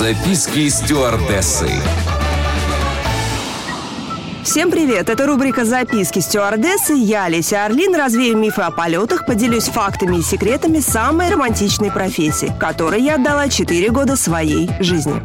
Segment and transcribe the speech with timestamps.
[0.00, 1.70] Записки стюардессы.
[4.42, 5.10] Всем привет!
[5.10, 6.94] Это рубрика «Записки стюардессы».
[6.94, 13.02] Я, Леся Орлин, развею мифы о полетах, поделюсь фактами и секретами самой романтичной профессии, которой
[13.02, 15.20] я отдала 4 года своей жизни.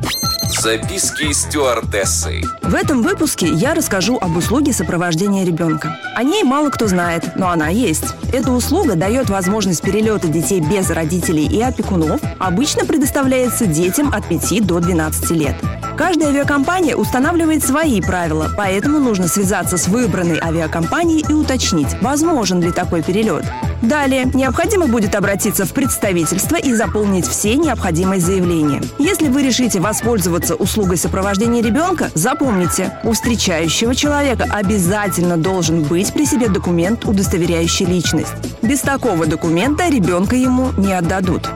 [0.61, 2.41] Записки стюардессы.
[2.61, 5.97] В этом выпуске я расскажу об услуге сопровождения ребенка.
[6.15, 8.05] О ней мало кто знает, но она есть.
[8.31, 14.65] Эта услуга дает возможность перелета детей без родителей и опекунов, обычно предоставляется детям от 5
[14.65, 15.55] до 12 лет.
[15.97, 22.71] Каждая авиакомпания устанавливает свои правила, поэтому нужно связаться с выбранной авиакомпанией и уточнить, возможен ли
[22.71, 23.45] такой перелет.
[23.81, 28.81] Далее, необходимо будет обратиться в представительство и заполнить все необходимые заявления.
[28.99, 36.25] Если вы решите воспользоваться услугой сопровождения ребенка, запомните, у встречающего человека обязательно должен быть при
[36.25, 38.33] себе документ, удостоверяющий личность.
[38.61, 41.49] Без такого документа ребенка ему не отдадут.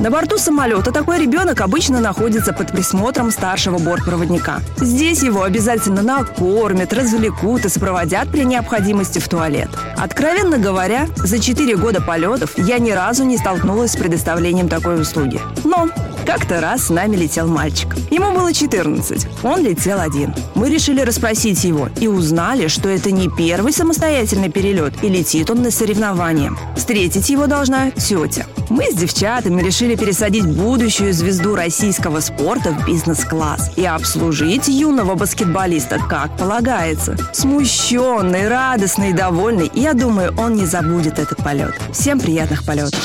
[0.00, 4.60] На борту самолета такой ребенок обычно находится под присмотром старшего бортпроводника.
[4.76, 9.68] Здесь его обязательно накормят, развлекут и сопроводят при необходимости в туалет.
[9.96, 15.40] Откровенно говоря, за 4 года полетов я ни разу не столкнулась с предоставлением такой услуги.
[15.64, 15.88] Но
[16.28, 17.96] как-то раз с нами летел мальчик.
[18.10, 19.26] Ему было 14.
[19.44, 20.34] Он летел один.
[20.54, 25.62] Мы решили расспросить его и узнали, что это не первый самостоятельный перелет, и летит он
[25.62, 26.52] на соревнования.
[26.76, 28.44] Встретить его должна тетя.
[28.68, 35.98] Мы с девчатами решили пересадить будущую звезду российского спорта в бизнес-класс и обслужить юного баскетболиста
[36.10, 37.16] как полагается.
[37.32, 41.74] Смущенный, радостный довольный, я думаю, он не забудет этот полет.
[41.94, 43.00] Всем приятных полетов.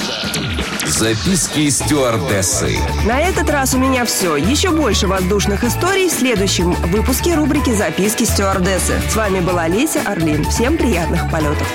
[0.94, 2.77] Записки стюардессы.
[3.08, 4.36] На этот раз у меня все.
[4.36, 9.02] Еще больше воздушных историй в следующем выпуске рубрики «Записки стюардессы».
[9.09, 10.45] С вами была Леся Орлин.
[10.45, 11.67] Всем приятных полетов.